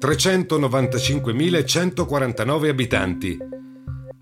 395.149 0.00 2.68
abitanti. 2.68 3.36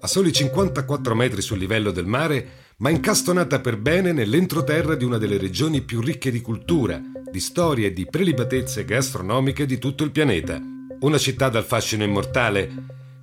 A 0.01 0.07
soli 0.07 0.33
54 0.33 1.15
metri 1.15 1.43
sul 1.43 1.59
livello 1.59 1.91
del 1.91 2.07
mare, 2.07 2.49
ma 2.79 2.89
incastonata 2.89 3.61
per 3.61 3.77
bene 3.77 4.13
nell'entroterra 4.13 4.95
di 4.95 5.05
una 5.05 5.19
delle 5.19 5.37
regioni 5.37 5.83
più 5.83 6.01
ricche 6.01 6.31
di 6.31 6.41
cultura, 6.41 6.99
di 7.31 7.41
storia 7.41 7.89
e 7.89 7.93
di 7.93 8.07
prelibatezze 8.07 8.87
gastronomiche 8.87 9.67
di 9.67 9.77
tutto 9.77 10.03
il 10.03 10.13
pianeta. 10.13 10.59
Una 11.01 11.19
città 11.19 11.51
dal 11.51 11.65
fascino 11.65 12.05
immortale, 12.05 12.73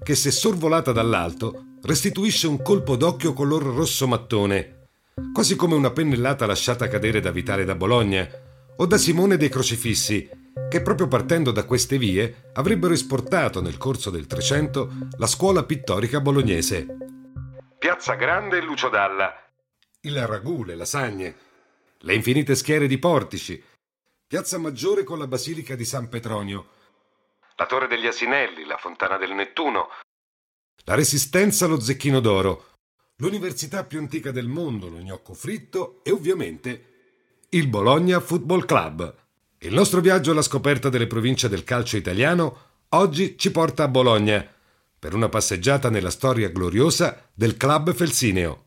che 0.04 0.14
se 0.14 0.30
sorvolata 0.30 0.92
dall'alto 0.92 1.78
restituisce 1.82 2.46
un 2.46 2.62
colpo 2.62 2.96
d'occhio 2.96 3.34
color 3.34 3.64
rosso 3.64 4.06
mattone, 4.06 4.90
quasi 5.34 5.56
come 5.56 5.74
una 5.74 5.90
pennellata 5.90 6.46
lasciata 6.46 6.88
cadere 6.88 7.20
da 7.20 7.32
Vitale 7.32 7.66
da 7.66 7.74
Bologna 7.74 8.30
o 8.76 8.86
da 8.86 8.98
Simone 8.98 9.38
dei 9.38 9.50
Crocifissi, 9.50 10.42
che 10.70 10.82
proprio 10.82 11.08
partendo 11.08 11.52
da 11.52 11.66
queste 11.66 11.98
vie 11.98 12.50
avrebbero 12.54 12.94
esportato 12.94 13.62
nel 13.62 13.78
corso 13.78 14.10
del 14.10 14.28
Trecento 14.28 14.92
la 15.18 15.28
scuola 15.28 15.64
pittorica 15.64 16.20
bolognese. 16.20 16.86
Piazza 17.78 18.16
Grande 18.16 18.58
e 18.58 18.62
Lucio 18.62 18.90
Dalla, 18.90 19.34
il 20.02 20.28
ragù, 20.28 20.64
le 20.64 20.76
lasagne, 20.76 21.36
le 22.00 22.14
infinite 22.14 22.56
schiere 22.56 22.88
di 22.88 22.98
portici, 22.98 23.64
Piazza 24.28 24.58
Maggiore 24.58 25.04
con 25.04 25.18
la 25.18 25.28
Basilica 25.28 25.76
di 25.76 25.86
San 25.86 26.10
Petronio, 26.10 26.70
la 27.56 27.66
Torre 27.66 27.88
degli 27.88 28.08
Asinelli, 28.08 28.66
la 28.66 28.78
Fontana 28.78 29.18
del 29.18 29.34
Nettuno, 29.34 29.90
la 30.86 30.96
Resistenza 30.96 31.66
allo 31.66 31.80
Zecchino 31.80 32.20
d'Oro, 32.20 32.72
l'università 33.18 33.86
più 33.86 34.00
antica 34.00 34.32
del 34.32 34.48
mondo, 34.48 34.90
lo 34.90 34.98
gnocco 34.98 35.34
fritto 35.34 36.02
e 36.04 36.12
ovviamente 36.12 36.92
il 37.50 37.68
Bologna 37.68 38.20
Football 38.20 38.66
Club. 38.66 39.23
Il 39.66 39.74
nostro 39.74 40.02
viaggio 40.02 40.32
alla 40.32 40.42
scoperta 40.42 40.90
delle 40.90 41.08
province 41.08 41.48
del 41.48 41.64
calcio 41.64 41.96
italiano 41.96 42.58
oggi 42.90 43.36
ci 43.38 43.50
porta 43.50 43.84
a 43.84 43.88
Bologna 43.88 44.46
per 45.00 45.14
una 45.14 45.30
passeggiata 45.30 45.90
nella 45.90 46.10
storia 46.10 46.50
gloriosa 46.50 47.30
del 47.34 47.56
club 47.56 47.94
felsineo. 47.94 48.66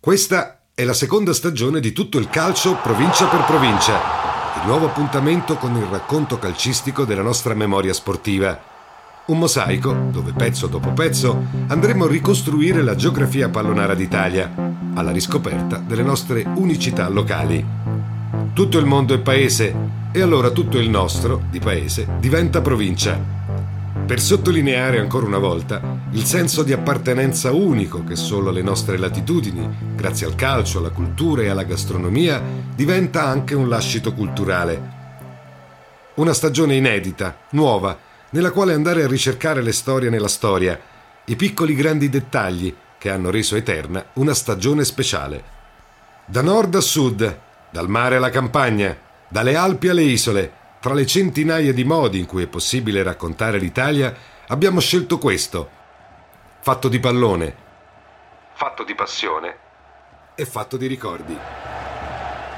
Questa 0.00 0.68
è 0.74 0.84
la 0.84 0.94
seconda 0.94 1.34
stagione 1.34 1.80
di 1.80 1.92
tutto 1.92 2.18
il 2.18 2.30
calcio 2.30 2.76
provincia 2.76 3.28
per 3.28 3.44
provincia, 3.44 4.60
il 4.62 4.66
nuovo 4.66 4.86
appuntamento 4.86 5.56
con 5.56 5.76
il 5.76 5.84
racconto 5.84 6.38
calcistico 6.38 7.04
della 7.04 7.20
nostra 7.20 7.52
memoria 7.52 7.92
sportiva. 7.92 8.58
Un 9.26 9.38
mosaico 9.38 9.92
dove 10.10 10.32
pezzo 10.32 10.66
dopo 10.66 10.94
pezzo 10.94 11.44
andremo 11.66 12.06
a 12.06 12.08
ricostruire 12.08 12.82
la 12.82 12.94
geografia 12.94 13.50
pallonara 13.50 13.94
d'Italia, 13.94 14.50
alla 14.94 15.12
riscoperta 15.12 15.76
delle 15.76 16.02
nostre 16.02 16.42
unicità 16.42 17.06
locali. 17.10 18.11
Tutto 18.54 18.76
il 18.76 18.84
mondo 18.84 19.14
è 19.14 19.18
paese 19.18 19.74
e 20.12 20.20
allora 20.20 20.50
tutto 20.50 20.76
il 20.76 20.90
nostro, 20.90 21.44
di 21.48 21.58
paese, 21.58 22.06
diventa 22.18 22.60
provincia. 22.60 23.18
Per 24.04 24.20
sottolineare 24.20 24.98
ancora 24.98 25.24
una 25.24 25.38
volta 25.38 26.00
il 26.10 26.24
senso 26.24 26.62
di 26.62 26.74
appartenenza 26.74 27.50
unico 27.50 28.04
che 28.04 28.14
solo 28.14 28.50
le 28.50 28.60
nostre 28.60 28.98
latitudini, 28.98 29.94
grazie 29.96 30.26
al 30.26 30.34
calcio, 30.34 30.80
alla 30.80 30.90
cultura 30.90 31.40
e 31.40 31.48
alla 31.48 31.62
gastronomia, 31.62 32.42
diventa 32.74 33.24
anche 33.24 33.54
un 33.54 33.70
lascito 33.70 34.12
culturale. 34.12 34.90
Una 36.16 36.34
stagione 36.34 36.74
inedita, 36.74 37.38
nuova, 37.52 37.96
nella 38.32 38.50
quale 38.50 38.74
andare 38.74 39.02
a 39.02 39.08
ricercare 39.08 39.62
le 39.62 39.72
storie 39.72 40.10
nella 40.10 40.28
storia, 40.28 40.78
i 41.24 41.36
piccoli 41.36 41.74
grandi 41.74 42.10
dettagli 42.10 42.74
che 42.98 43.08
hanno 43.08 43.30
reso 43.30 43.56
eterna 43.56 44.04
una 44.14 44.34
stagione 44.34 44.84
speciale. 44.84 45.42
Da 46.26 46.42
nord 46.42 46.74
a 46.74 46.80
sud, 46.80 47.38
dal 47.72 47.88
mare 47.88 48.16
alla 48.16 48.28
campagna, 48.28 48.96
dalle 49.28 49.56
Alpi 49.56 49.88
alle 49.88 50.02
isole, 50.02 50.52
tra 50.78 50.92
le 50.92 51.06
centinaia 51.06 51.72
di 51.72 51.84
modi 51.84 52.18
in 52.18 52.26
cui 52.26 52.42
è 52.42 52.46
possibile 52.46 53.02
raccontare 53.02 53.58
l'Italia, 53.58 54.14
abbiamo 54.48 54.78
scelto 54.78 55.16
questo. 55.16 55.70
Fatto 56.60 56.88
di 56.88 57.00
pallone, 57.00 57.56
fatto 58.52 58.84
di 58.84 58.94
passione 58.94 59.56
e 60.34 60.44
fatto 60.44 60.76
di 60.76 60.86
ricordi. 60.86 61.36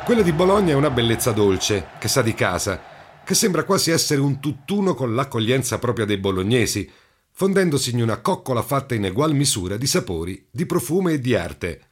Quella 0.05 0.23
di 0.23 0.33
Bologna 0.33 0.73
è 0.73 0.77
una 0.77 0.91
bellezza 0.91 1.31
dolce, 1.31 1.91
che 1.99 2.09
sa 2.09 2.21
di 2.21 2.35
casa, 2.35 2.83
che 3.25 3.35
sembra 3.35 3.63
quasi 3.63 3.93
essere 3.93 4.21
un 4.21 4.41
tutt'uno 4.41 4.95
con 4.95 5.15
l'accoglienza 5.15 5.79
propria 5.79 6.05
dei 6.05 6.19
bolognesi, 6.19 6.91
fondendosi 7.31 7.91
in 7.93 8.03
una 8.03 8.21
coccola 8.21 8.63
fatta 8.63 8.95
in 8.95 9.05
egual 9.05 9.33
misura 9.33 9.77
di 9.77 9.87
sapori, 9.87 10.47
di 10.51 10.67
profumo 10.67 11.09
e 11.09 11.21
di 11.21 11.35
arte. 11.37 11.89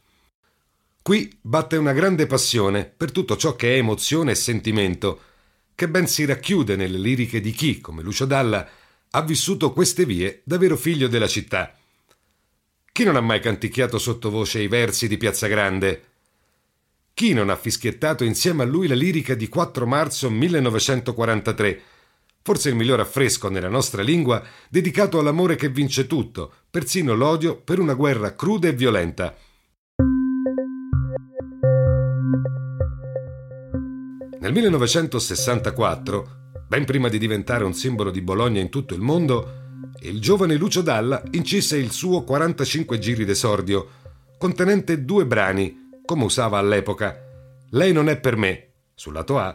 Qui 1.03 1.37
batte 1.41 1.77
una 1.77 1.93
grande 1.93 2.29
passione 2.29 2.85
per 2.85 3.11
tutto 3.11 3.37
ciò 3.37 3.57
che 3.57 3.75
è 3.75 3.79
emozione 3.79 4.31
e 4.31 4.37
sentimento, 4.37 5.21
che 5.75 5.89
ben 5.89 6.07
si 6.07 6.25
racchiude 6.25 6.77
nelle 6.77 6.97
liriche 6.97 7.41
di 7.41 7.51
chi, 7.51 7.81
come 7.81 8.03
Lucio 8.03 8.25
Dalla, 8.25 8.69
ha 9.11 9.23
vissuto 9.23 9.73
queste 9.73 10.05
vie 10.07 10.43
da 10.45 10.59
vero 10.59 10.77
figlio 10.77 11.09
della 11.09 11.27
città. 11.27 11.77
Chi 12.93 13.03
non 13.03 13.17
ha 13.17 13.21
mai 13.21 13.41
canticchiato 13.41 13.99
sottovoce 13.99 14.61
i 14.61 14.69
versi 14.69 15.09
di 15.09 15.17
Piazza 15.17 15.49
Grande? 15.49 16.05
Chi 17.15 17.33
non 17.33 17.51
ha 17.51 17.57
fischiettato 17.57 18.23
insieme 18.23 18.63
a 18.63 18.67
lui 18.67 18.87
la 18.87 18.95
lirica 18.95 19.35
di 19.35 19.49
4 19.49 19.85
marzo 19.89 20.31
1943, 20.31 21.83
forse 22.43 22.69
il 22.69 22.77
miglior 22.77 23.01
affresco 23.01 23.49
nella 23.49 23.69
nostra 23.69 24.03
lingua 24.03 24.41
dedicato 24.69 25.19
all'amore 25.19 25.57
che 25.57 25.69
vince 25.69 26.07
tutto, 26.07 26.53
persino 26.71 27.17
l'odio 27.17 27.57
per 27.57 27.81
una 27.81 27.95
guerra 27.95 28.37
cruda 28.37 28.69
e 28.69 28.73
violenta. 28.73 29.37
Nel 34.43 34.53
1964, 34.55 36.65
ben 36.67 36.85
prima 36.85 37.09
di 37.09 37.17
diventare 37.17 37.63
un 37.63 37.75
simbolo 37.75 38.11
di 38.11 38.23
Bologna 38.23 38.61
in 38.61 38.71
tutto 38.71 38.93
il 38.93 39.01
mondo, 39.01 39.93
il 40.01 40.21
giovane 40.21 40.57
Lucio 40.57 40.83
Dalla 40.83 41.23
incise 41.31 41.77
il 41.77 41.93
suo 41.93 42.25
45 42.25 42.99
giri 42.99 43.25
d'esordio, 43.25 43.89
contenente 44.39 45.05
due 45.05 45.27
brani, 45.27 46.01
come 46.05 46.25
usava 46.25 46.59
all'epoca. 46.59 47.17
Lei 47.71 47.93
non 47.93 48.09
è 48.09 48.19
per 48.19 48.37
me, 48.37 48.73
sul 48.97 49.13
lato 49.13 49.39
A, 49.39 49.55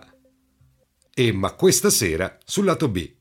e 1.13 1.33
Ma 1.33 1.51
questa 1.51 1.89
sera, 1.89 2.37
sul 2.45 2.63
lato 2.63 2.87
B. 2.87 3.11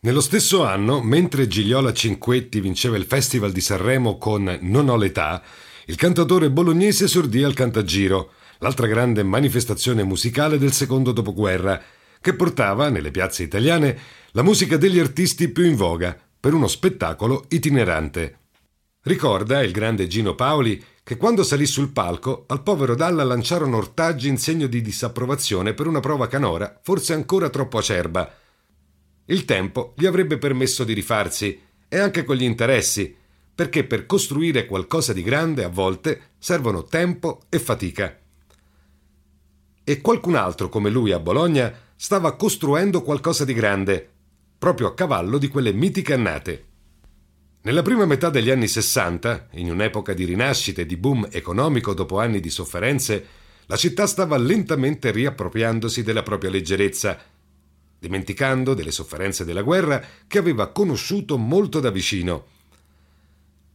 Nello 0.00 0.20
stesso 0.20 0.64
anno, 0.64 1.00
mentre 1.00 1.48
Gigliola 1.48 1.94
Cinquetti 1.94 2.60
vinceva 2.60 2.98
il 2.98 3.06
Festival 3.06 3.52
di 3.52 3.62
Sanremo 3.62 4.18
con 4.18 4.58
Non 4.60 4.90
ho 4.90 4.96
l'età, 4.96 5.42
il 5.86 5.96
cantatore 5.96 6.50
bolognese 6.50 7.04
esordì 7.04 7.42
al 7.42 7.54
Cantagiro, 7.54 8.32
l'altra 8.58 8.86
grande 8.86 9.22
manifestazione 9.22 10.02
musicale 10.02 10.58
del 10.58 10.72
secondo 10.72 11.12
dopoguerra, 11.12 11.82
che 12.20 12.34
portava, 12.34 12.88
nelle 12.88 13.10
piazze 13.10 13.42
italiane, 13.42 13.98
la 14.32 14.42
musica 14.42 14.76
degli 14.76 14.98
artisti 14.98 15.48
più 15.48 15.64
in 15.64 15.76
voga, 15.76 16.18
per 16.38 16.54
uno 16.54 16.66
spettacolo 16.66 17.44
itinerante. 17.48 18.38
Ricorda 19.02 19.62
il 19.62 19.70
grande 19.70 20.06
Gino 20.06 20.34
Paoli 20.34 20.82
che 21.02 21.16
quando 21.16 21.44
salì 21.44 21.66
sul 21.66 21.92
palco 21.92 22.44
al 22.48 22.62
povero 22.62 22.96
Dalla 22.96 23.22
lanciarono 23.22 23.76
ortaggi 23.76 24.28
in 24.28 24.38
segno 24.38 24.66
di 24.66 24.82
disapprovazione 24.82 25.72
per 25.74 25.86
una 25.86 26.00
prova 26.00 26.26
canora, 26.26 26.80
forse 26.82 27.12
ancora 27.12 27.48
troppo 27.48 27.78
acerba. 27.78 28.34
Il 29.26 29.44
tempo 29.44 29.94
gli 29.96 30.06
avrebbe 30.06 30.38
permesso 30.38 30.82
di 30.82 30.92
rifarsi, 30.92 31.60
e 31.88 31.98
anche 31.98 32.24
con 32.24 32.34
gli 32.34 32.42
interessi, 32.42 33.14
perché 33.54 33.84
per 33.84 34.06
costruire 34.06 34.66
qualcosa 34.66 35.12
di 35.12 35.22
grande 35.22 35.62
a 35.62 35.68
volte 35.68 36.32
servono 36.38 36.82
tempo 36.82 37.42
e 37.48 37.60
fatica 37.60 38.18
e 39.88 40.00
qualcun 40.00 40.34
altro 40.34 40.68
come 40.68 40.90
lui 40.90 41.12
a 41.12 41.20
Bologna 41.20 41.72
stava 41.94 42.34
costruendo 42.34 43.02
qualcosa 43.02 43.44
di 43.44 43.54
grande, 43.54 44.10
proprio 44.58 44.88
a 44.88 44.94
cavallo 44.94 45.38
di 45.38 45.46
quelle 45.46 45.72
mitiche 45.72 46.12
annate. 46.12 46.64
Nella 47.62 47.82
prima 47.82 48.04
metà 48.04 48.28
degli 48.28 48.50
anni 48.50 48.66
Sessanta, 48.66 49.46
in 49.52 49.70
un'epoca 49.70 50.12
di 50.12 50.24
rinascita 50.24 50.80
e 50.80 50.86
di 50.86 50.96
boom 50.96 51.28
economico 51.30 51.94
dopo 51.94 52.18
anni 52.18 52.40
di 52.40 52.50
sofferenze, 52.50 53.26
la 53.66 53.76
città 53.76 54.08
stava 54.08 54.36
lentamente 54.36 55.12
riappropriandosi 55.12 56.02
della 56.02 56.24
propria 56.24 56.50
leggerezza, 56.50 57.16
dimenticando 57.96 58.74
delle 58.74 58.90
sofferenze 58.90 59.44
della 59.44 59.62
guerra 59.62 60.02
che 60.26 60.38
aveva 60.38 60.66
conosciuto 60.72 61.38
molto 61.38 61.78
da 61.78 61.90
vicino. 61.90 62.46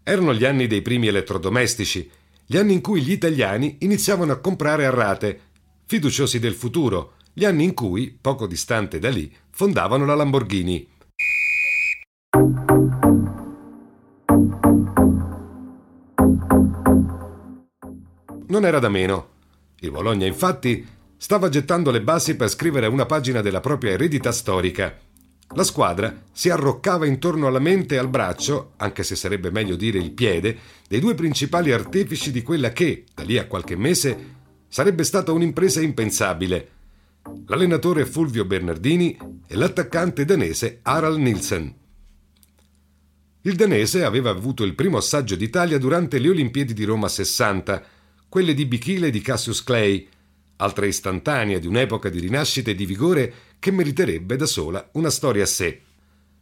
Erano 0.03 0.33
gli 0.33 0.43
anni 0.43 0.67
dei 0.67 0.81
primi 0.81 1.07
elettrodomestici, 1.07 2.11
gli 2.45 2.57
anni 2.57 2.73
in 2.73 2.81
cui 2.81 3.01
gli 3.01 3.13
italiani 3.13 3.77
iniziavano 3.79 4.33
a 4.33 4.39
comprare 4.39 4.85
a 4.85 4.89
rate 4.89 5.50
fiduciosi 5.91 6.39
del 6.39 6.53
futuro 6.53 7.15
gli 7.33 7.43
anni 7.43 7.65
in 7.65 7.73
cui, 7.73 8.17
poco 8.21 8.47
distante 8.47 8.97
da 8.97 9.09
lì, 9.09 9.29
fondavano 9.49 10.05
la 10.05 10.15
Lamborghini. 10.15 10.87
Non 18.47 18.63
era 18.63 18.79
da 18.79 18.87
meno. 18.87 19.27
Il 19.81 19.91
Bologna, 19.91 20.25
infatti, 20.25 20.87
stava 21.17 21.49
gettando 21.49 21.91
le 21.91 22.01
basi 22.01 22.37
per 22.37 22.47
scrivere 22.47 22.87
una 22.87 23.05
pagina 23.05 23.41
della 23.41 23.59
propria 23.59 23.91
eredità 23.91 24.31
storica. 24.31 24.97
La 25.55 25.65
squadra 25.65 26.21
si 26.31 26.49
arroccava 26.49 27.05
intorno 27.05 27.47
alla 27.47 27.59
mente 27.59 27.95
e 27.95 27.97
al 27.97 28.07
braccio, 28.07 28.75
anche 28.77 29.03
se 29.03 29.17
sarebbe 29.17 29.51
meglio 29.51 29.75
dire 29.75 29.97
il 29.97 30.11
piede, 30.11 30.57
dei 30.87 31.01
due 31.01 31.15
principali 31.15 31.73
artefici 31.73 32.31
di 32.31 32.43
quella 32.43 32.71
che, 32.71 33.03
da 33.13 33.23
lì 33.23 33.37
a 33.37 33.45
qualche 33.45 33.75
mese, 33.75 34.39
sarebbe 34.71 35.03
stata 35.03 35.33
un'impresa 35.33 35.81
impensabile. 35.81 36.69
L'allenatore 37.47 38.05
Fulvio 38.05 38.45
Bernardini 38.45 39.17
e 39.45 39.55
l'attaccante 39.57 40.23
danese 40.23 40.79
Harald 40.83 41.19
Nielsen. 41.19 41.75
Il 43.41 43.55
danese 43.55 44.05
aveva 44.05 44.29
avuto 44.29 44.63
il 44.63 44.73
primo 44.73 44.97
assaggio 44.97 45.35
d'Italia 45.35 45.77
durante 45.77 46.19
le 46.19 46.29
Olimpiadi 46.29 46.73
di 46.73 46.85
Roma 46.85 47.09
60, 47.09 47.83
quelle 48.29 48.53
di 48.53 48.65
Bichile 48.65 49.07
e 49.07 49.11
di 49.11 49.19
Cassius 49.19 49.61
Clay, 49.61 50.07
altra 50.55 50.85
istantanea 50.85 51.59
di 51.59 51.67
un'epoca 51.67 52.07
di 52.07 52.19
rinascita 52.19 52.71
e 52.71 52.75
di 52.75 52.85
vigore 52.85 53.33
che 53.59 53.71
meriterebbe 53.71 54.37
da 54.37 54.45
sola 54.45 54.87
una 54.93 55.09
storia 55.09 55.43
a 55.43 55.47
sé. 55.47 55.81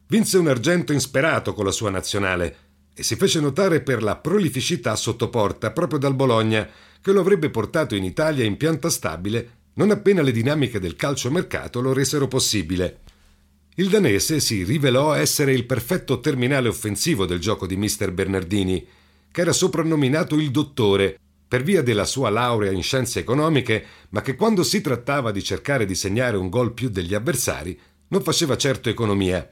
Vinse 0.05 0.37
un 0.37 0.49
argento 0.49 0.93
insperato 0.93 1.53
con 1.53 1.65
la 1.65 1.71
sua 1.71 1.89
nazionale 1.89 2.57
e 2.93 3.01
si 3.01 3.15
fece 3.15 3.39
notare 3.39 3.81
per 3.81 4.03
la 4.03 4.17
prolificità 4.17 4.95
sotto 4.95 5.29
porta 5.29 5.71
proprio 5.71 5.97
dal 5.97 6.13
Bologna, 6.13 6.69
che 7.01 7.11
lo 7.11 7.21
avrebbe 7.21 7.49
portato 7.49 7.95
in 7.95 8.03
Italia 8.03 8.43
in 8.43 8.57
pianta 8.57 8.89
stabile 8.89 9.57
non 9.73 9.91
appena 9.91 10.21
le 10.21 10.31
dinamiche 10.31 10.79
del 10.79 10.95
calciomercato 10.95 11.79
lo 11.79 11.93
resero 11.93 12.27
possibile. 12.27 12.99
Il 13.75 13.87
danese 13.87 14.41
si 14.41 14.63
rivelò 14.65 15.13
essere 15.13 15.53
il 15.53 15.65
perfetto 15.65 16.19
terminale 16.19 16.67
offensivo 16.67 17.25
del 17.25 17.39
gioco 17.39 17.65
di 17.65 17.77
mister 17.77 18.11
Bernardini, 18.11 18.85
che 19.31 19.41
era 19.41 19.53
soprannominato 19.53 20.35
il 20.35 20.51
dottore 20.51 21.17
per 21.47 21.63
via 21.63 21.81
della 21.81 22.03
sua 22.03 22.29
laurea 22.29 22.71
in 22.71 22.83
scienze 22.83 23.19
economiche, 23.19 23.85
ma 24.09 24.21
che 24.21 24.35
quando 24.35 24.63
si 24.63 24.81
trattava 24.81 25.31
di 25.31 25.41
cercare 25.41 25.85
di 25.85 25.95
segnare 25.95 26.35
un 26.35 26.49
gol 26.49 26.73
più 26.73 26.89
degli 26.89 27.13
avversari 27.13 27.79
non 28.09 28.21
faceva 28.21 28.57
certo 28.57 28.89
economia. 28.89 29.49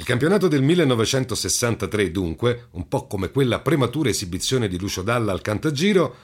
Il 0.00 0.06
campionato 0.06 0.48
del 0.48 0.62
1963, 0.62 2.10
dunque, 2.10 2.68
un 2.70 2.88
po' 2.88 3.06
come 3.06 3.30
quella 3.30 3.60
prematura 3.60 4.08
esibizione 4.08 4.66
di 4.66 4.78
Lucio 4.78 5.02
Dalla 5.02 5.30
al 5.30 5.42
Cantagiro, 5.42 6.16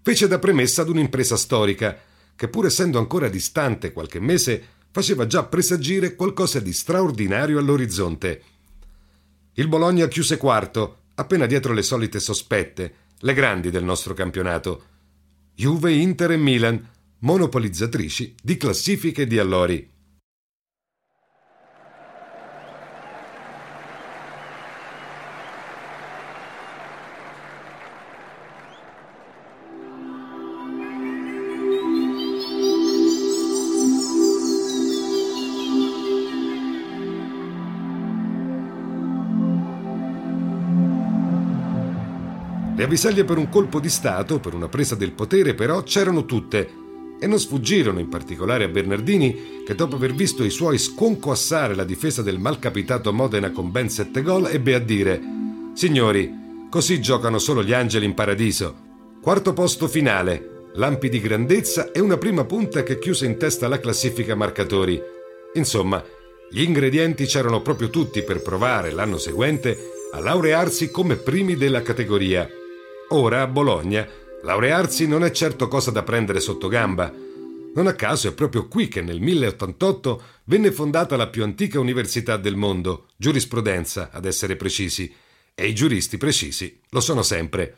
fece 0.00 0.28
da 0.28 0.38
premessa 0.38 0.82
ad 0.82 0.90
un'impresa 0.90 1.36
storica, 1.36 1.98
che 2.36 2.46
pur 2.46 2.66
essendo 2.66 3.00
ancora 3.00 3.28
distante 3.28 3.90
qualche 3.90 4.20
mese, 4.20 4.62
faceva 4.92 5.26
già 5.26 5.42
presagire 5.42 6.14
qualcosa 6.14 6.60
di 6.60 6.72
straordinario 6.72 7.58
all'orizzonte. 7.58 8.42
Il 9.54 9.66
Bologna 9.66 10.06
chiuse 10.06 10.36
quarto, 10.36 10.98
appena 11.16 11.46
dietro 11.46 11.72
le 11.72 11.82
solite 11.82 12.20
sospette, 12.20 12.94
le 13.18 13.34
grandi 13.34 13.70
del 13.70 13.82
nostro 13.82 14.14
campionato. 14.14 14.84
Juve, 15.52 15.92
Inter 15.94 16.30
e 16.30 16.36
Milan, 16.36 16.90
monopolizzatrici 17.18 18.36
di 18.40 18.56
classifiche 18.56 19.26
di 19.26 19.40
allori. 19.40 19.94
Avvisaglie 42.86 43.24
per 43.24 43.36
un 43.36 43.48
colpo 43.48 43.80
di 43.80 43.88
Stato, 43.88 44.38
per 44.38 44.54
una 44.54 44.68
presa 44.68 44.94
del 44.94 45.12
potere, 45.12 45.54
però 45.54 45.82
c'erano 45.82 46.24
tutte 46.24 46.84
e 47.18 47.26
non 47.26 47.38
sfuggirono 47.38 47.98
in 47.98 48.08
particolare 48.08 48.64
a 48.64 48.68
Bernardini 48.68 49.62
che 49.64 49.74
dopo 49.74 49.96
aver 49.96 50.14
visto 50.14 50.44
i 50.44 50.50
suoi 50.50 50.78
sconquassare 50.78 51.74
la 51.74 51.84
difesa 51.84 52.22
del 52.22 52.38
malcapitato 52.38 53.12
Modena 53.12 53.50
con 53.50 53.70
ben 53.70 53.88
sette 53.88 54.22
gol 54.22 54.46
ebbe 54.46 54.74
a 54.74 54.78
dire 54.78 55.20
Signori, 55.74 56.68
così 56.70 57.00
giocano 57.00 57.38
solo 57.38 57.62
gli 57.62 57.72
angeli 57.72 58.06
in 58.06 58.14
paradiso. 58.14 58.84
Quarto 59.20 59.52
posto 59.52 59.88
finale, 59.88 60.70
lampi 60.74 61.08
di 61.08 61.20
grandezza 61.20 61.90
e 61.90 62.00
una 62.00 62.16
prima 62.16 62.44
punta 62.44 62.82
che 62.82 62.98
chiuse 62.98 63.26
in 63.26 63.36
testa 63.36 63.66
la 63.66 63.80
classifica 63.80 64.34
marcatori. 64.34 65.00
Insomma, 65.54 66.02
gli 66.50 66.62
ingredienti 66.62 67.26
c'erano 67.26 67.60
proprio 67.62 67.90
tutti 67.90 68.22
per 68.22 68.42
provare 68.42 68.92
l'anno 68.92 69.18
seguente 69.18 69.76
a 70.12 70.20
laurearsi 70.20 70.90
come 70.90 71.16
primi 71.16 71.56
della 71.56 71.82
categoria. 71.82 72.48
Ora 73.10 73.42
a 73.42 73.46
Bologna 73.46 74.04
laurearsi 74.42 75.06
non 75.06 75.22
è 75.22 75.30
certo 75.30 75.68
cosa 75.68 75.92
da 75.92 76.02
prendere 76.02 76.40
sotto 76.40 76.66
gamba. 76.66 77.12
Non 77.74 77.86
a 77.86 77.94
caso 77.94 78.26
è 78.28 78.32
proprio 78.32 78.66
qui 78.66 78.88
che 78.88 79.00
nel 79.00 79.20
1088 79.20 80.22
venne 80.44 80.72
fondata 80.72 81.16
la 81.16 81.28
più 81.28 81.44
antica 81.44 81.78
università 81.78 82.36
del 82.36 82.56
mondo, 82.56 83.06
giurisprudenza 83.16 84.10
ad 84.12 84.24
essere 84.24 84.56
precisi, 84.56 85.14
e 85.54 85.68
i 85.68 85.74
giuristi 85.74 86.16
precisi 86.16 86.80
lo 86.90 87.00
sono 87.00 87.22
sempre. 87.22 87.76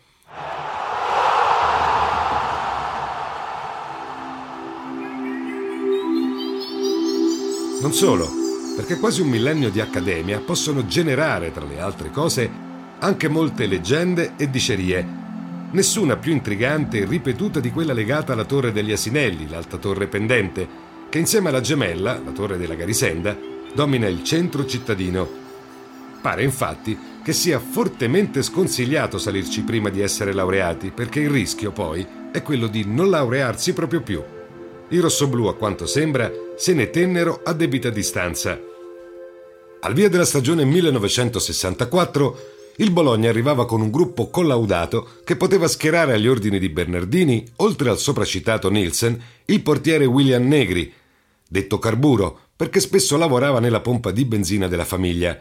Non 7.83 7.93
solo, 7.93 8.29
perché 8.77 8.97
quasi 8.97 9.21
un 9.21 9.29
millennio 9.29 9.71
di 9.71 9.81
accademia 9.81 10.41
possono 10.41 10.87
generare, 10.87 11.53
tra 11.53 11.65
le 11.67 11.81
altre 11.81 12.11
cose, 12.11 12.51
anche 12.99 13.29
molte 13.29 13.67
leggende 13.67 14.35
e 14.37 14.51
dicerie, 14.51 15.18
nessuna 15.71 16.17
più 16.17 16.33
intrigante 16.33 16.99
e 16.99 17.05
ripetuta 17.05 17.61
di 17.61 17.71
quella 17.71 17.93
legata 17.93 18.33
alla 18.33 18.45
Torre 18.45 18.73
degli 18.73 18.93
Asinelli, 18.93 19.49
l'alta 19.49 19.77
torre 19.77 20.07
pendente, 20.07 20.67
che 21.09 21.19
insieme 21.19 21.49
alla 21.49 21.61
gemella, 21.61 22.21
la 22.25 22.31
Torre 22.33 22.57
della 22.57 22.75
Garisenda, 22.75 23.37
domina 23.75 24.07
il 24.07 24.23
centro 24.25 24.65
cittadino. 24.65 25.47
Pare 26.21 26.43
infatti 26.43 26.99
che 27.23 27.33
sia 27.33 27.59
fortemente 27.59 28.43
sconsigliato 28.43 29.19
salirci 29.19 29.63
prima 29.63 29.91
di 29.91 30.01
essere 30.01 30.33
laureati, 30.33 30.91
perché 30.91 31.21
il 31.21 31.31
rischio 31.31 31.71
poi 31.73 32.07
è 32.33 32.43
quello 32.43 32.67
di 32.67 32.85
non 32.87 33.11
laurearsi 33.11 33.73
proprio 33.73 34.01
più. 34.01 34.23
I 34.89 34.99
rossoblù, 34.99 35.47
a 35.47 35.57
quanto 35.57 35.87
sembra, 35.87 36.31
se 36.57 36.73
ne 36.73 36.91
tennero 36.91 37.41
a 37.45 37.53
debita 37.53 37.91
distanza. 37.91 38.59
Al 39.81 39.93
via 39.93 40.09
della 40.09 40.25
stagione 40.25 40.65
1964 40.65 42.57
il 42.81 42.91
Bologna 42.93 43.29
arrivava 43.29 43.67
con 43.67 43.81
un 43.81 43.91
gruppo 43.91 44.31
collaudato 44.31 45.21
che 45.25 45.37
poteva 45.37 45.67
schierare 45.67 46.13
agli 46.13 46.29
ordini 46.29 46.59
di 46.59 46.69
Bernardini, 46.69 47.45
oltre 47.57 47.91
al 47.91 47.99
sopracitato 47.99 48.71
Nielsen, 48.71 49.21
il 49.47 49.63
portiere 49.63 50.05
William 50.05 50.47
Negri, 50.47 50.93
detto 51.49 51.79
Carburo, 51.79 52.41
perché 52.55 52.81
spesso 52.81 53.17
lavorava 53.17 53.59
nella 53.59 53.81
pompa 53.81 54.11
di 54.11 54.25
benzina 54.25 54.69
della 54.69 54.85
famiglia, 54.85 55.41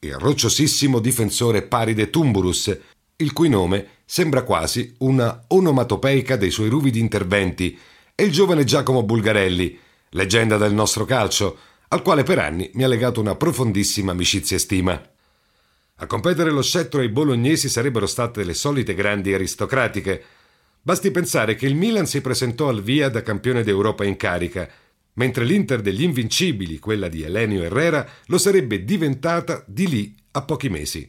il 0.00 0.14
rocciosissimo 0.14 1.00
difensore 1.00 1.62
Paride 1.62 2.08
Tumburus, 2.08 2.78
il 3.16 3.32
cui 3.34 3.50
nome 3.50 3.86
sembra 4.06 4.42
quasi 4.42 4.94
una 4.98 5.44
onomatopeica 5.48 6.36
dei 6.36 6.50
suoi 6.50 6.70
ruvidi 6.70 6.98
interventi, 6.98 7.78
e 8.14 8.24
il 8.24 8.32
giovane 8.32 8.64
Giacomo 8.64 9.02
Bulgarelli, 9.02 9.78
leggenda 10.10 10.56
del 10.56 10.72
nostro 10.72 11.04
calcio, 11.04 11.58
al 11.88 12.00
quale 12.00 12.22
per 12.22 12.38
anni 12.38 12.70
mi 12.74 12.84
ha 12.84 12.88
legato 12.88 13.20
una 13.20 13.34
profondissima 13.34 14.12
amicizia 14.12 14.56
e 14.56 14.60
stima. 14.60 15.09
A 16.02 16.06
competere 16.06 16.50
lo 16.50 16.62
scettro 16.62 17.00
ai 17.00 17.10
bolognesi 17.10 17.68
sarebbero 17.68 18.06
state 18.06 18.42
le 18.42 18.54
solite 18.54 18.94
grandi 18.94 19.34
aristocratiche. 19.34 20.22
Basti 20.80 21.10
pensare 21.10 21.56
che 21.56 21.66
il 21.66 21.74
Milan 21.74 22.06
si 22.06 22.22
presentò 22.22 22.68
al 22.70 22.80
via 22.80 23.10
da 23.10 23.22
campione 23.22 23.62
d'Europa 23.62 24.04
in 24.04 24.16
carica, 24.16 24.66
mentre 25.14 25.44
l'Inter 25.44 25.82
degli 25.82 26.02
Invincibili, 26.02 26.78
quella 26.78 27.08
di 27.08 27.22
Elenio 27.22 27.62
Herrera, 27.62 28.08
lo 28.28 28.38
sarebbe 28.38 28.82
diventata 28.82 29.62
di 29.66 29.88
lì 29.88 30.14
a 30.30 30.40
pochi 30.40 30.70
mesi. 30.70 31.06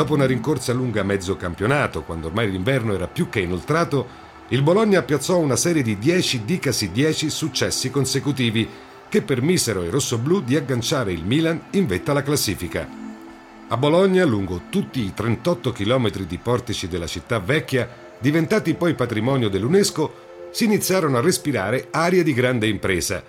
Dopo 0.00 0.14
una 0.14 0.24
rincorsa 0.24 0.72
lunga 0.72 1.02
a 1.02 1.04
mezzo 1.04 1.36
campionato, 1.36 2.04
quando 2.04 2.28
ormai 2.28 2.50
l'inverno 2.50 2.94
era 2.94 3.06
più 3.06 3.28
che 3.28 3.40
inoltrato, 3.40 4.06
il 4.48 4.62
Bologna 4.62 5.02
piazzò 5.02 5.36
una 5.36 5.56
serie 5.56 5.82
di 5.82 5.98
10 5.98 6.46
dicasi 6.46 6.90
10 6.90 7.28
successi 7.28 7.90
consecutivi 7.90 8.66
che 9.10 9.20
permisero 9.20 9.82
ai 9.82 9.90
rossoblù 9.90 10.40
di 10.40 10.56
agganciare 10.56 11.12
il 11.12 11.22
Milan 11.26 11.64
in 11.72 11.86
vetta 11.86 12.12
alla 12.12 12.22
classifica. 12.22 12.88
A 13.68 13.76
Bologna, 13.76 14.24
lungo 14.24 14.62
tutti 14.70 15.00
i 15.00 15.12
38 15.12 15.70
km 15.70 16.10
di 16.20 16.38
portici 16.38 16.88
della 16.88 17.06
città 17.06 17.38
vecchia, 17.38 17.86
diventati 18.18 18.72
poi 18.72 18.94
patrimonio 18.94 19.50
dell'UNESCO, 19.50 20.48
si 20.50 20.64
iniziarono 20.64 21.18
a 21.18 21.20
respirare 21.20 21.88
aria 21.90 22.22
di 22.22 22.32
grande 22.32 22.66
impresa. 22.66 23.22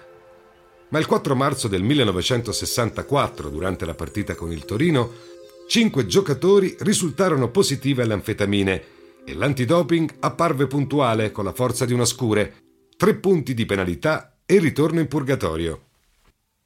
Ma 0.88 1.00
il 1.00 1.06
4 1.06 1.36
marzo 1.36 1.68
del 1.68 1.84
1964, 1.84 3.50
durante 3.50 3.86
la 3.86 3.94
partita 3.94 4.36
con 4.36 4.54
il 4.54 4.64
Torino, 4.64 5.31
cinque 5.72 6.06
giocatori 6.06 6.76
risultarono 6.80 7.50
positivi 7.50 8.02
alle 8.02 8.12
anfetamine 8.12 8.84
e 9.24 9.34
l'antidoping 9.34 10.16
apparve 10.20 10.68
puntuale 10.68 11.32
con 11.32 11.46
la 11.46 11.54
forza 11.54 11.86
di 11.86 11.94
una 11.94 12.04
scure, 12.04 12.56
tre 12.98 13.16
punti 13.16 13.54
di 13.54 13.66
penalità 13.66 14.40
e 14.46 14.60
ritorno 14.60 15.00
in 15.00 15.08
purgatorio. 15.08 15.86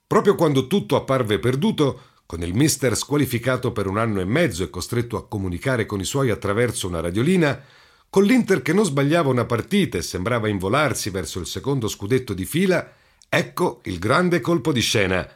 Proprio 0.07 0.33
quando 0.33 0.65
tutto 0.65 0.95
apparve 0.95 1.38
perduto, 1.38 2.01
con 2.25 2.41
il 2.41 2.55
mister 2.55 2.97
squalificato 2.97 3.71
per 3.71 3.85
un 3.85 4.00
anno 4.00 4.21
e 4.21 4.25
mezzo 4.25 4.63
e 4.63 4.71
costretto 4.71 5.17
a 5.17 5.27
comunicare 5.27 5.85
con 5.85 6.00
i 6.00 6.03
suoi 6.03 6.31
attraverso 6.31 6.88
una 6.88 7.00
radiolina, 7.00 7.62
con 8.09 8.24
l'Inter 8.24 8.63
che 8.63 8.74
non 8.74 8.85
sbagliava 8.85 9.29
una 9.29 9.45
partita 9.45 10.00
e 10.00 10.01
sembrava 10.01 10.47
involarsi 10.47 11.12
verso 11.12 11.38
il 11.38 11.45
secondo 11.45 11.88
scudetto 11.88 12.33
di 12.33 12.45
fila, 12.45 12.91
ecco 13.29 13.81
il 13.83 14.00
grande 14.00 14.39
colpo 14.39 14.71
di 14.71 14.81
scena. 14.81 15.29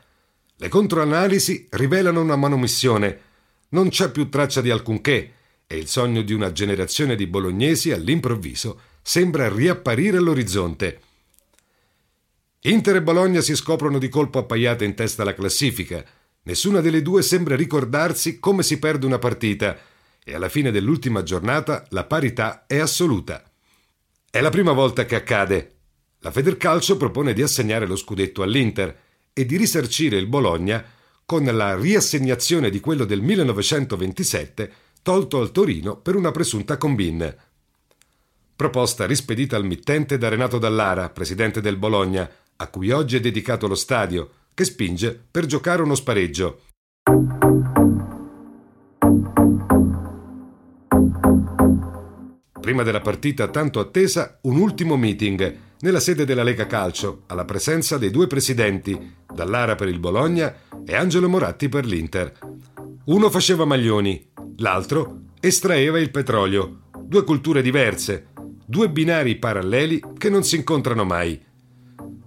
Le 0.56 0.70
controanalisi 0.70 1.68
rivelano 1.70 2.20
una 2.20 2.36
manomissione. 2.36 3.28
Non 3.70 3.90
c'è 3.90 4.10
più 4.10 4.30
traccia 4.30 4.62
di 4.62 4.72
alcunché 4.72 5.34
e 5.68 5.78
il 5.78 5.88
sogno 5.88 6.24
di 6.24 6.34
una 6.34 6.52
generazione 6.52 7.16
di 7.16 7.28
bolognesi 7.28 7.92
all'improvviso 7.92 8.82
sembra 9.02 9.48
riapparire 9.54 10.18
all'orizzonte. 10.18 11.02
Inter 12.62 12.96
e 12.98 13.02
Bologna 13.04 13.42
si 13.42 13.56
scoprono 13.56 14.00
di 14.00 14.10
colpo 14.10 14.40
appaiate 14.40 14.86
in 14.86 14.96
testa 14.96 15.22
alla 15.22 15.36
classifica. 15.36 16.04
Nessuna 16.44 16.82
delle 16.82 17.02
due 17.02 17.22
sembra 17.22 17.56
ricordarsi 17.56 18.40
come 18.40 18.64
si 18.64 18.80
perde 18.80 19.06
una 19.06 19.20
partita 19.20 19.78
e 20.24 20.34
alla 20.34 20.50
fine 20.50 20.72
dell'ultima 20.72 21.22
giornata 21.22 21.86
la 21.90 22.06
parità 22.06 22.66
è 22.66 22.80
assoluta. 22.80 23.44
È 24.30 24.42
la 24.42 24.50
prima 24.50 24.72
volta 24.72 25.06
che 25.06 25.16
accade. 25.16 25.76
La 26.20 26.32
Federcalcio 26.32 26.98
propone 26.98 27.34
di 27.34 27.44
assegnare 27.44 27.86
lo 27.86 27.96
scudetto 27.96 28.42
all'Inter 28.42 28.98
e 29.32 29.46
di 29.46 29.56
risarcire 29.56 30.18
il 30.18 30.28
Bologna 30.28 30.84
con 31.30 31.44
la 31.44 31.76
riassegnazione 31.76 32.72
di 32.72 32.80
quello 32.80 33.06
del 33.06 33.22
1927 33.22 34.72
tolto 35.04 35.40
al 35.40 35.52
Torino 35.52 35.96
per 35.98 36.16
una 36.16 36.32
presunta 36.32 36.76
combin. 36.78 37.36
Proposta 38.56 39.06
rispedita 39.06 39.56
al 39.56 39.64
mittente 39.64 40.18
da 40.18 40.28
Renato 40.28 40.58
Dallara, 40.58 41.12
presidente 41.12 41.62
del 41.62 41.78
Bologna, 41.78 42.28
a 42.56 42.68
cui 42.70 42.90
oggi 42.90 43.18
è 43.18 43.20
dedicato 43.20 43.68
lo 43.68 43.76
stadio, 43.76 44.32
che 44.56 44.64
spinge 44.64 45.24
per 45.30 45.46
giocare 45.46 45.84
uno 45.84 45.94
spareggio. 45.94 46.62
Prima 52.60 52.82
della 52.82 53.02
partita 53.02 53.50
tanto 53.50 53.80
attesa, 53.80 54.40
un 54.42 54.58
ultimo 54.58 54.98
meeting 54.98 55.58
nella 55.82 56.00
sede 56.00 56.26
della 56.26 56.42
Lega 56.42 56.66
Calcio, 56.66 57.22
alla 57.28 57.46
presenza 57.46 58.00
dei 58.00 58.10
due 58.10 58.26
presidenti, 58.26 59.18
Dallara 59.34 59.76
per 59.76 59.88
il 59.88 60.00
Bologna 60.00 60.54
e 60.86 60.96
Angelo 60.96 61.30
Moratti 61.30 61.70
per 61.70 61.86
l'Inter. 61.86 62.32
Uno 63.06 63.30
faceva 63.30 63.66
maglioni, 63.66 64.32
l'altro 64.58 65.22
estraeva 65.40 66.00
il 66.00 66.12
petrolio, 66.12 66.82
due 67.02 67.24
culture 67.24 67.62
diverse, 67.62 68.28
due 68.66 68.90
binari 68.90 69.38
paralleli 69.38 70.02
che 70.18 70.30
non 70.30 70.44
si 70.44 70.58
incontrano 70.58 71.06
mai. 71.06 71.42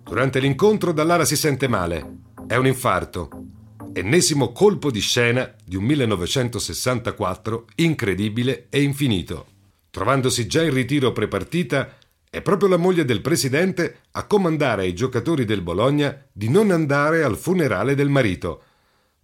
Durante 0.03 0.41
l'incontro 0.41 0.93
Dallara 0.93 1.25
si 1.25 1.37
sente 1.37 1.69
male. 1.69 2.19
È 2.47 2.57
un 2.57 2.67
infarto. 2.67 3.31
Ennesimo 3.93 4.53
colpo 4.53 4.91
di 4.91 5.01
scena 5.01 5.55
di 5.65 5.77
un 5.77 5.85
1964 5.85 7.67
incredibile 7.77 8.67
e 8.71 8.83
infinito. 8.83 9.47
Trovandosi 9.91 10.47
già 10.47 10.63
in 10.63 10.73
ritiro 10.73 11.13
prepartita, 11.13 11.97
è 12.33 12.41
proprio 12.41 12.71
la 12.71 12.79
moglie 12.79 13.05
del 13.05 13.21
presidente 13.21 14.05
a 14.13 14.25
comandare 14.25 14.85
ai 14.85 14.95
giocatori 14.95 15.45
del 15.45 15.61
Bologna 15.61 16.19
di 16.33 16.49
non 16.49 16.71
andare 16.71 17.25
al 17.25 17.37
funerale 17.37 17.95
del 17.95 18.09
marito. 18.09 18.63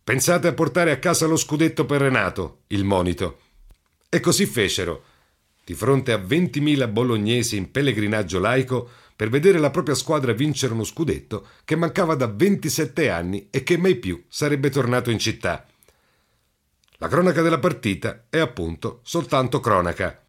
Pensate 0.04 0.46
a 0.46 0.52
portare 0.52 0.90
a 0.90 0.98
casa 0.98 1.24
lo 1.24 1.36
scudetto 1.36 1.86
per 1.86 2.02
Renato, 2.02 2.64
il 2.66 2.84
monito. 2.84 3.38
E 4.10 4.20
così 4.20 4.44
fecero. 4.44 5.04
Di 5.64 5.72
fronte 5.72 6.12
a 6.12 6.18
20.000 6.18 6.92
bolognesi 6.92 7.56
in 7.56 7.70
pellegrinaggio 7.70 8.40
laico, 8.40 8.90
per 9.16 9.30
vedere 9.30 9.56
la 9.56 9.70
propria 9.70 9.94
squadra 9.94 10.34
vincere 10.34 10.74
uno 10.74 10.84
scudetto 10.84 11.46
che 11.64 11.76
mancava 11.76 12.14
da 12.14 12.26
27 12.26 13.08
anni 13.08 13.48
e 13.48 13.62
che 13.62 13.78
mai 13.78 13.94
più 13.94 14.22
sarebbe 14.28 14.68
tornato 14.68 15.10
in 15.10 15.18
città. 15.18 15.66
La 16.98 17.08
cronaca 17.08 17.40
della 17.40 17.58
partita 17.58 18.26
è 18.28 18.38
appunto 18.38 19.00
soltanto 19.02 19.60
cronaca. 19.60 20.27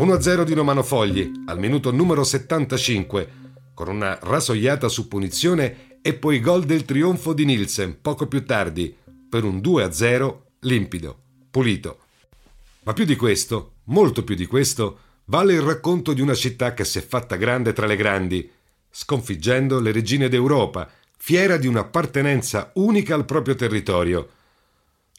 «1-0 0.00 0.44
di 0.44 0.54
Romano 0.54 0.82
Fogli 0.82 1.30
al 1.44 1.58
minuto 1.58 1.92
numero 1.92 2.24
75 2.24 3.28
con 3.74 3.88
una 3.88 4.18
rasoiata 4.22 4.88
su 4.88 5.08
punizione 5.08 5.98
e 6.00 6.14
poi 6.14 6.40
gol 6.40 6.64
del 6.64 6.86
trionfo 6.86 7.34
di 7.34 7.44
Nielsen 7.44 8.00
poco 8.00 8.26
più 8.26 8.46
tardi 8.46 8.96
per 9.28 9.44
un 9.44 9.58
2-0 9.58 10.36
limpido, 10.60 11.18
pulito. 11.50 11.98
Ma 12.84 12.94
più 12.94 13.04
di 13.04 13.14
questo, 13.14 13.72
molto 13.84 14.24
più 14.24 14.34
di 14.34 14.46
questo, 14.46 14.98
vale 15.26 15.52
il 15.52 15.60
racconto 15.60 16.14
di 16.14 16.22
una 16.22 16.34
città 16.34 16.72
che 16.72 16.86
si 16.86 16.96
è 16.96 17.06
fatta 17.06 17.36
grande 17.36 17.74
tra 17.74 17.84
le 17.84 17.96
grandi, 17.96 18.50
sconfiggendo 18.90 19.80
le 19.80 19.92
regine 19.92 20.30
d'Europa, 20.30 20.90
fiera 21.18 21.58
di 21.58 21.66
un'appartenenza 21.66 22.70
unica 22.76 23.14
al 23.14 23.26
proprio 23.26 23.54
territorio. 23.54 24.28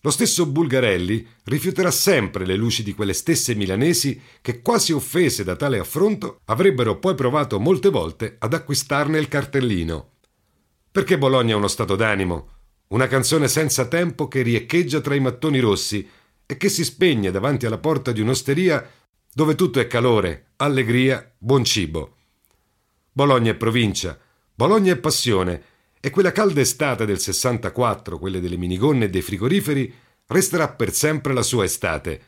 Lo 0.03 0.09
stesso 0.09 0.47
Bulgarelli 0.47 1.25
rifiuterà 1.43 1.91
sempre 1.91 2.45
le 2.45 2.55
luci 2.55 2.81
di 2.81 2.93
quelle 2.93 3.13
stesse 3.13 3.53
milanesi 3.53 4.19
che, 4.41 4.61
quasi 4.61 4.93
offese 4.93 5.43
da 5.43 5.55
tale 5.55 5.77
affronto, 5.77 6.39
avrebbero 6.45 6.97
poi 6.97 7.13
provato 7.13 7.59
molte 7.59 7.89
volte 7.89 8.35
ad 8.39 8.53
acquistarne 8.55 9.19
il 9.19 9.27
cartellino. 9.27 10.09
Perché 10.91 11.19
Bologna 11.19 11.53
è 11.53 11.57
uno 11.57 11.67
stato 11.67 11.95
d'animo, 11.95 12.49
una 12.87 13.07
canzone 13.07 13.47
senza 13.47 13.87
tempo 13.87 14.27
che 14.27 14.41
riecheggia 14.41 15.01
tra 15.01 15.13
i 15.13 15.19
mattoni 15.19 15.59
rossi 15.59 16.07
e 16.47 16.57
che 16.57 16.67
si 16.67 16.83
spegne 16.83 17.29
davanti 17.29 17.67
alla 17.67 17.77
porta 17.77 18.11
di 18.11 18.21
un'osteria 18.21 18.89
dove 19.31 19.53
tutto 19.53 19.79
è 19.79 19.85
calore, 19.85 20.53
allegria, 20.57 21.31
buon 21.37 21.63
cibo. 21.63 22.15
Bologna 23.11 23.51
è 23.51 23.55
provincia, 23.55 24.19
Bologna 24.53 24.93
è 24.93 24.97
passione 24.97 25.63
e 26.01 26.09
quella 26.09 26.31
calda 26.31 26.59
estate 26.59 27.05
del 27.05 27.19
64, 27.19 28.17
quelle 28.17 28.41
delle 28.41 28.57
minigonne 28.57 29.05
e 29.05 29.09
dei 29.09 29.21
frigoriferi, 29.21 29.93
resterà 30.27 30.67
per 30.69 30.93
sempre 30.93 31.31
la 31.31 31.43
sua 31.43 31.63
estate. 31.63 32.21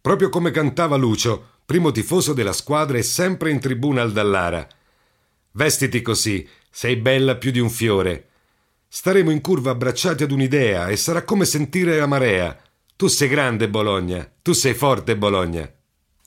Proprio 0.00 0.30
come 0.30 0.50
cantava 0.50 0.96
Lucio, 0.96 1.56
primo 1.66 1.92
tifoso 1.92 2.32
della 2.32 2.54
squadra 2.54 2.96
e 2.96 3.02
sempre 3.02 3.50
in 3.50 3.60
tribuna 3.60 4.00
al 4.00 4.12
Dallara. 4.12 4.66
Vestiti 5.52 6.00
così, 6.00 6.48
sei 6.70 6.96
bella 6.96 7.36
più 7.36 7.50
di 7.50 7.58
un 7.58 7.68
fiore. 7.68 8.28
Staremo 8.88 9.30
in 9.30 9.42
curva 9.42 9.72
abbracciati 9.72 10.22
ad 10.22 10.30
un'idea 10.30 10.88
e 10.88 10.96
sarà 10.96 11.24
come 11.24 11.44
sentire 11.44 11.98
la 11.98 12.06
marea. 12.06 12.58
Tu 12.96 13.06
sei 13.06 13.28
grande, 13.28 13.68
Bologna. 13.68 14.26
Tu 14.40 14.52
sei 14.54 14.72
forte, 14.72 15.14
Bologna. 15.14 15.70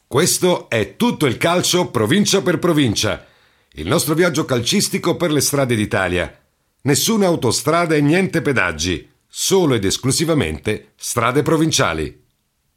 Questo 0.06 0.70
è 0.70 0.96
tutto 0.96 1.26
il 1.26 1.38
calcio 1.38 1.90
provincia 1.90 2.42
per 2.42 2.60
provincia. 2.60 3.26
Il 3.74 3.88
nostro 3.88 4.14
viaggio 4.14 4.46
calcistico 4.46 5.16
per 5.16 5.32
le 5.32 5.42
strade 5.42 5.76
d'Italia. 5.76 6.41
Nessuna 6.84 7.28
autostrada 7.28 7.94
e 7.96 8.02
niente 8.02 8.42
pedaggi. 8.42 9.08
Solo 9.28 9.76
ed 9.76 9.86
esclusivamente 9.86 10.94
strade 10.96 11.44
provinciali. 11.44 12.24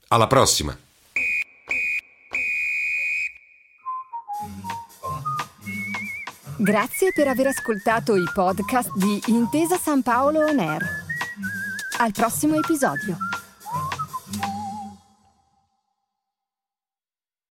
Alla 0.08 0.26
prossima! 0.26 0.76
Grazie 6.58 7.12
per 7.14 7.28
aver 7.28 7.46
ascoltato 7.46 8.14
i 8.14 8.25
podcast 8.32 8.94
di 8.94 9.20
Intesa 9.28 9.78
San 9.78 10.02
Paolo 10.02 10.40
On 10.40 10.58
Air. 10.58 10.82
Al 11.99 12.12
prossimo 12.12 12.56
episodio. 12.56 13.16